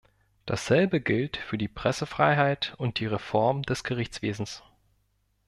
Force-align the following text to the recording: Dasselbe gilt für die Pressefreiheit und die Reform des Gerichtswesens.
Dasselbe 0.47 0.99
gilt 0.99 1.37
für 1.37 1.59
die 1.59 1.67
Pressefreiheit 1.67 2.73
und 2.79 2.97
die 2.99 3.05
Reform 3.05 3.61
des 3.61 3.83
Gerichtswesens. 3.83 4.63